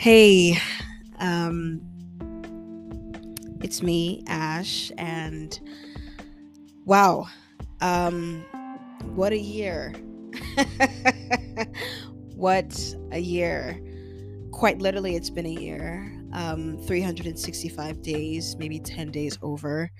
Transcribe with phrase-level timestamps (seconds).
[0.00, 0.56] Hey,
[1.18, 1.82] um,
[3.62, 5.60] it's me, Ash, and
[6.86, 7.26] wow,
[7.82, 8.42] um,
[9.14, 9.92] what a year!
[12.34, 13.78] what a year!
[14.52, 16.10] Quite literally, it's been a year.
[16.32, 19.90] Um, 365 days, maybe 10 days over,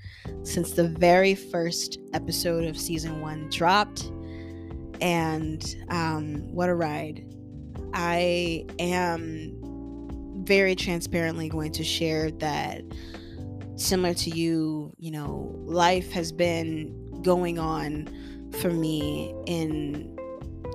[0.44, 4.10] since the very first episode of season one dropped.
[5.02, 7.26] And um, what a ride!
[7.92, 9.59] I am
[10.50, 12.82] very transparently going to share that
[13.76, 18.08] similar to you, you know, life has been going on
[18.60, 20.18] for me in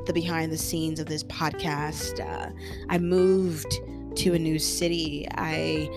[0.06, 2.26] the behind the scenes of this podcast.
[2.26, 2.52] Uh,
[2.88, 3.70] I moved
[4.16, 5.28] to a new city.
[5.32, 5.90] I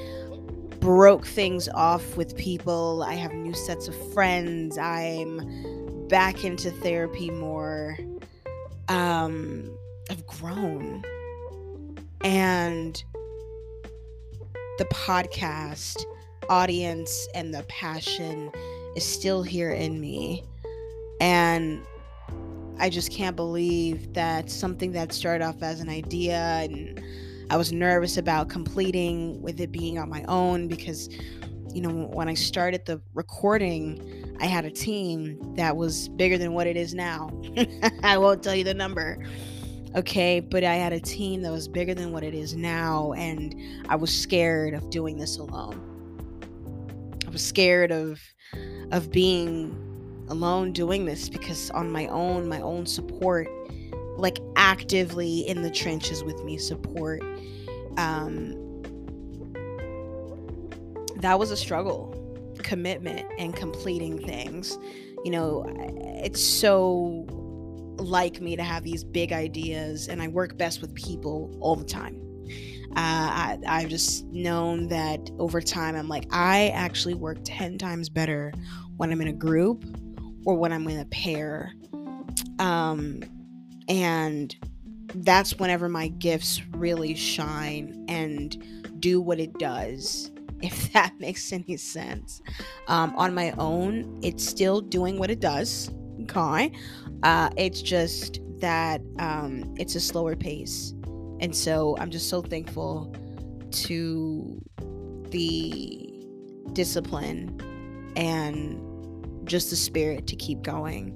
[0.81, 3.05] broke things off with people.
[3.05, 4.77] I have new sets of friends.
[4.77, 7.97] I'm back into therapy more.
[8.89, 9.71] Um,
[10.11, 11.05] I've grown.
[12.25, 13.01] And
[14.79, 16.05] the podcast
[16.49, 18.51] audience and the passion
[18.97, 20.45] is still here in me.
[21.21, 21.85] And
[22.79, 27.03] I just can't believe that something that started off as an idea and
[27.51, 31.09] I was nervous about completing with it being on my own because,
[31.75, 36.53] you know, when I started the recording, I had a team that was bigger than
[36.53, 37.31] what it is now.
[38.05, 39.19] I won't tell you the number
[39.95, 43.55] okay but i had a team that was bigger than what it is now and
[43.89, 45.89] i was scared of doing this alone.
[47.29, 48.23] I was scared of
[48.91, 49.77] of being
[50.31, 53.49] alone doing this because on my own my own support
[54.17, 57.23] like actively in the trenches with me support
[57.99, 58.55] um
[61.17, 62.15] that was a struggle.
[62.63, 64.79] Commitment and completing things.
[65.23, 65.67] You know
[66.23, 67.27] it's so
[67.99, 71.85] like me to have these big ideas, and I work best with people all the
[71.85, 72.21] time.
[72.91, 78.09] Uh, I, I've just known that over time, I'm like, I actually work 10 times
[78.09, 78.53] better
[78.97, 79.85] when I'm in a group
[80.45, 81.75] or when I'm in a pair.
[82.59, 83.23] Um,
[83.89, 84.57] and
[85.15, 90.31] that's whenever my gifts really shine and do what it does,
[90.63, 92.41] if that makes any sense.
[92.89, 95.91] Um, on my own, it's still doing what it does.
[96.29, 96.73] Okay.
[97.23, 100.95] Uh, it's just that um, it's a slower pace.
[101.41, 103.15] And so I'm just so thankful
[103.71, 104.61] to
[105.31, 106.11] the
[106.73, 107.61] discipline
[108.17, 108.81] and
[109.47, 111.15] just the spirit to keep going.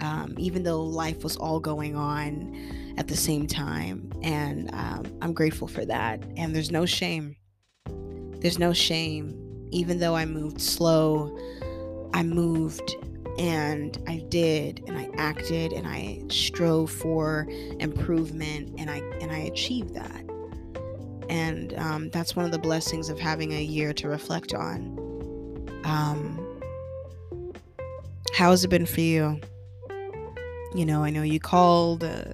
[0.00, 4.10] Um, even though life was all going on at the same time.
[4.22, 6.22] And um, I'm grateful for that.
[6.36, 7.36] And there's no shame.
[8.40, 9.42] There's no shame.
[9.70, 11.36] Even though I moved slow,
[12.12, 12.96] I moved
[13.38, 17.46] and I did and I acted and I strove for
[17.78, 20.24] improvement and I and I achieved that.
[21.28, 24.98] And um, that's one of the blessings of having a year to reflect on.
[25.84, 26.60] Um,
[28.32, 29.40] how has it been for you?
[30.74, 32.32] You know, I know you called uh,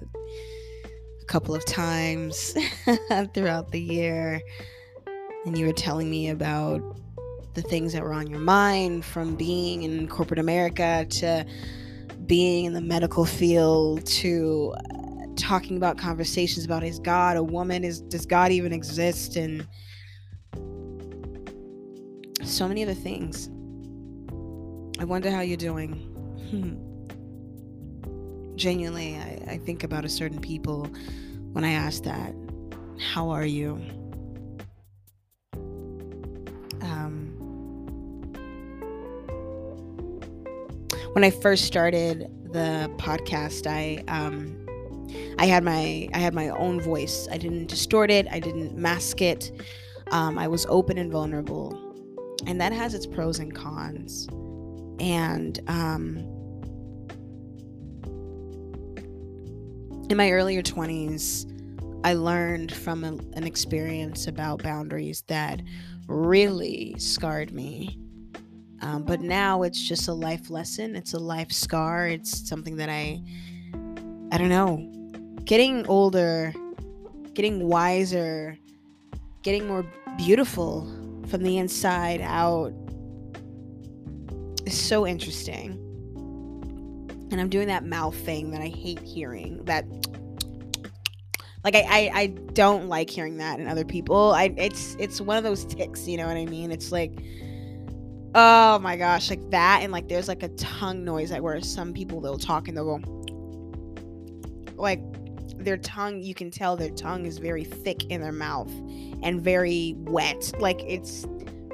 [1.21, 2.55] a couple of times
[3.33, 4.41] throughout the year,
[5.45, 6.81] and you were telling me about
[7.53, 11.45] the things that were on your mind from being in corporate America to
[12.25, 17.83] being in the medical field to uh, talking about conversations about is God a woman
[17.83, 19.67] is does God even exist and
[22.43, 23.49] so many other things.
[24.99, 26.09] I wonder how you're doing.
[28.55, 30.87] Genuinely, I, I think about a certain people
[31.53, 32.35] when I ask that.
[32.99, 33.81] How are you?
[41.13, 44.59] When I first started the podcast, I um,
[45.37, 47.27] I had my I had my own voice.
[47.31, 48.27] I didn't distort it.
[48.31, 49.51] I didn't mask it.
[50.11, 51.77] Um, I was open and vulnerable,
[52.47, 54.27] and that has its pros and cons.
[54.99, 56.17] And um,
[60.09, 61.45] in my earlier twenties,
[62.03, 65.61] I learned from a, an experience about boundaries that
[66.07, 67.99] really scarred me
[68.83, 70.93] um, but now it's just a life lesson.
[70.97, 72.05] It's a life scar.
[72.05, 73.21] It's something that I,
[74.29, 74.89] I don't know,
[75.45, 76.53] getting older,
[77.33, 78.57] getting wiser,
[79.41, 79.85] getting more
[80.17, 80.85] beautiful
[81.27, 82.73] from the inside out
[84.65, 85.79] is so interesting.
[87.31, 89.63] And I'm doing that mouth thing that I hate hearing.
[89.63, 89.85] That
[91.63, 94.33] like I, I, I don't like hearing that in other people.
[94.33, 96.69] I it's it's one of those tics, you know what I mean?
[96.69, 97.17] It's like
[98.35, 101.93] Oh my gosh, like that, and like there's like a tongue noise, like where some
[101.93, 105.01] people they'll talk and they'll go, like
[105.63, 108.71] their tongue, you can tell their tongue is very thick in their mouth
[109.21, 110.51] and very wet.
[110.59, 111.25] Like it's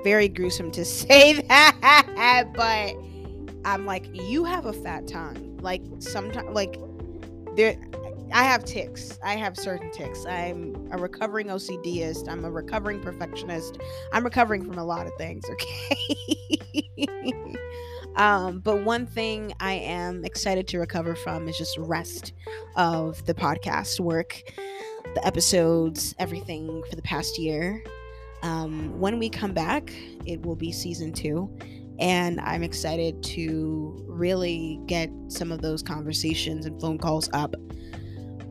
[0.03, 2.95] very gruesome to say that, but
[3.65, 5.57] I'm like, you have a fat tongue.
[5.61, 6.79] Like sometimes, like
[7.55, 7.77] there,
[8.31, 9.17] I have tics.
[9.23, 10.25] I have certain tics.
[10.25, 12.29] I'm a recovering OCDist.
[12.29, 13.79] I'm a recovering perfectionist.
[14.11, 15.45] I'm recovering from a lot of things.
[16.99, 17.55] Okay.
[18.15, 22.33] um, but one thing I am excited to recover from is just rest
[22.75, 24.41] of the podcast work,
[25.15, 27.83] the episodes, everything for the past year.
[28.43, 29.91] Um, when we come back,
[30.25, 31.49] it will be season two.
[31.99, 37.55] And I'm excited to really get some of those conversations and phone calls up.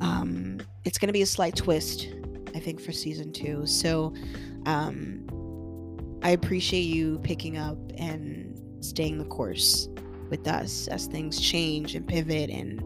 [0.01, 2.09] Um, it's going to be a slight twist,
[2.55, 3.67] I think, for season two.
[3.67, 4.15] So
[4.67, 5.27] um,
[6.23, 9.89] I appreciate you picking up and staying the course
[10.31, 12.51] with us as things change and pivot.
[12.51, 12.81] And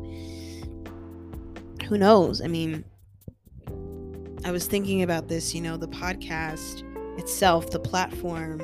[1.85, 2.41] who knows?
[2.41, 2.85] I mean,
[4.45, 6.83] I was thinking about this, you know, the podcast
[7.19, 8.61] itself, the platform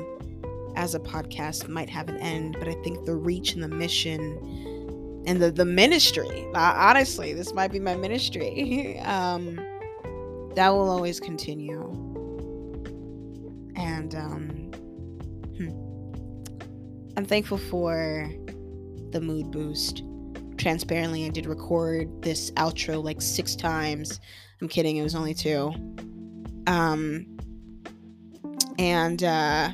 [0.75, 4.78] as a podcast might have an end, but I think the reach and the mission
[5.25, 9.55] and the, the ministry, uh, honestly, this might be my ministry, um,
[10.55, 11.83] that will always continue.
[13.75, 14.71] And um,
[15.57, 15.69] hmm.
[17.17, 18.29] I'm thankful for
[19.11, 20.03] the mood boost.
[20.57, 24.19] Transparently, I did record this outro like six times.
[24.61, 25.73] I'm kidding, it was only two.
[26.67, 27.25] Um,
[28.77, 29.71] and uh,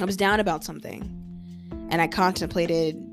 [0.00, 1.02] I was down about something,
[1.90, 3.05] and I contemplated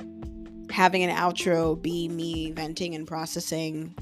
[0.73, 3.93] having an outro be me venting and processing,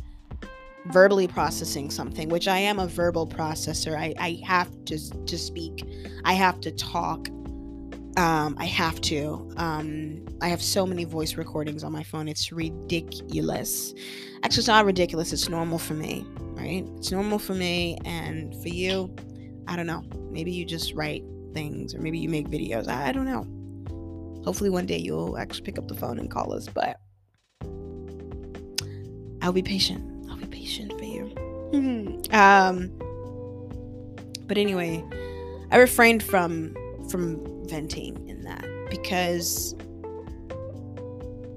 [0.85, 3.97] verbally processing something, which I am a verbal processor.
[3.97, 5.85] I, I have to to speak,
[6.23, 7.27] I have to talk.
[8.17, 9.49] Um, I have to.
[9.55, 12.27] Um, I have so many voice recordings on my phone.
[12.27, 13.93] It's ridiculous.
[14.43, 15.31] Actually, it's not ridiculous.
[15.31, 16.85] It's normal for me, right?
[16.97, 19.13] It's normal for me, and for you,
[19.67, 20.03] I don't know.
[20.29, 22.87] Maybe you just write things or maybe you make videos.
[22.87, 23.45] I, I don't know.
[24.43, 26.99] Hopefully one day you'll actually pick up the phone and call us, but
[29.41, 30.29] I'll be patient.
[30.29, 31.33] I'll be patient for you.
[32.31, 32.91] um
[34.47, 35.03] but anyway,
[35.71, 36.75] I refrained from
[37.09, 39.75] from venting in that because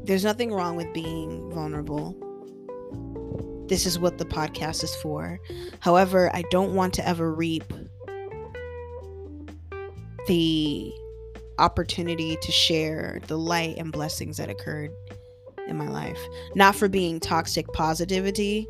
[0.05, 2.15] there's nothing wrong with being vulnerable.
[3.69, 5.41] This is what the podcast is for.
[5.81, 7.65] However, I don't want to ever reap
[10.27, 10.93] the
[11.59, 14.91] opportunity to share the light and blessings that occurred
[15.67, 16.19] in my life.
[16.55, 18.67] Not for being toxic positivity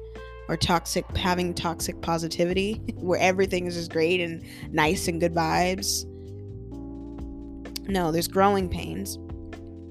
[0.49, 6.05] or toxic having toxic positivity where everything is just great and nice and good vibes.
[7.89, 9.19] No, there's growing pains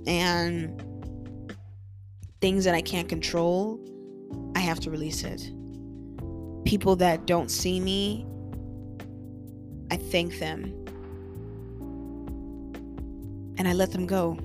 [0.07, 0.81] and
[2.41, 3.79] things that I can't control.
[4.55, 5.51] I have to release it.
[6.65, 8.25] People that don't see me,
[9.91, 10.82] I thank them
[13.57, 14.37] and I let them go.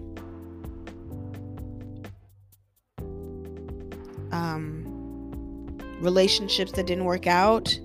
[4.30, 7.78] Um, relationships that didn't work out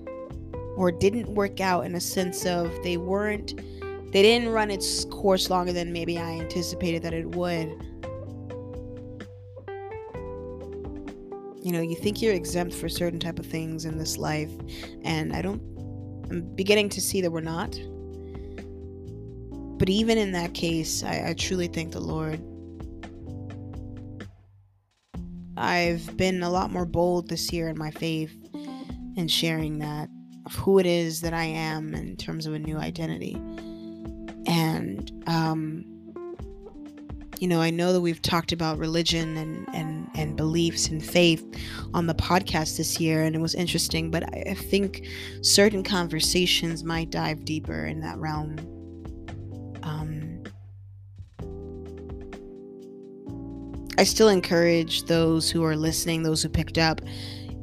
[0.76, 3.56] or didn't work out in a sense of they weren't
[4.12, 7.66] they didn't run its course longer than maybe I anticipated that it would.
[11.60, 14.52] You know, you think you're exempt for certain type of things in this life
[15.02, 15.60] and I don't
[16.30, 17.78] I'm beginning to see that we're not.
[19.84, 22.40] But even in that case, I, I truly thank the Lord.
[25.58, 28.34] I've been a lot more bold this year in my faith
[29.18, 30.08] and sharing that
[30.46, 33.34] of who it is that I am in terms of a new identity.
[34.46, 35.84] And, um,
[37.38, 41.44] you know, I know that we've talked about religion and, and, and beliefs and faith
[41.92, 45.06] on the podcast this year, and it was interesting, but I, I think
[45.42, 48.56] certain conversations might dive deeper in that realm
[49.84, 50.42] um,
[53.96, 57.00] I still encourage those who are listening, those who picked up,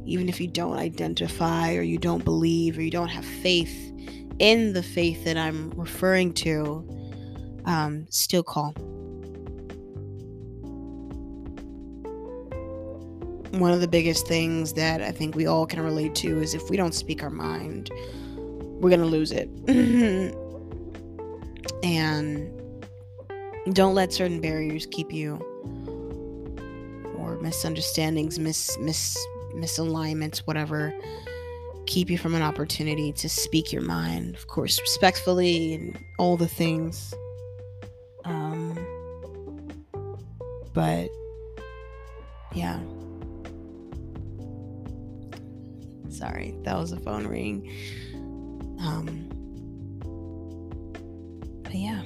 [0.05, 3.91] even if you don't identify or you don't believe or you don't have faith
[4.39, 6.87] in the faith that I'm referring to,
[7.65, 8.71] um, still call.
[13.51, 16.69] One of the biggest things that I think we all can relate to is if
[16.69, 17.91] we don't speak our mind,
[18.79, 20.35] we're going to lose it.
[21.83, 22.51] and
[23.73, 25.35] don't let certain barriers keep you
[27.17, 29.17] or misunderstandings mis mis
[29.53, 30.93] misalignments whatever
[31.85, 34.35] keep you from an opportunity to speak your mind.
[34.35, 37.13] Of course respectfully and all the things.
[38.23, 38.77] Um
[40.73, 41.09] but
[42.53, 42.79] yeah.
[46.09, 47.71] Sorry, that was a phone ring.
[48.79, 49.29] Um,
[51.71, 52.01] but yeah.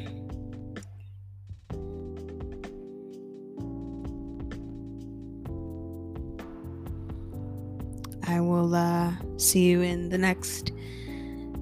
[8.28, 10.72] I will uh, see you in the next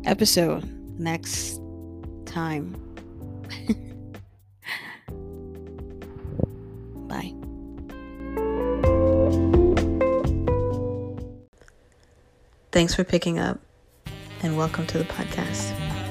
[0.04, 0.66] episode,
[1.00, 1.62] next
[2.26, 2.76] time.
[7.08, 7.34] Bye.
[12.74, 13.62] Thanks for picking up
[14.42, 16.03] and welcome to the podcast.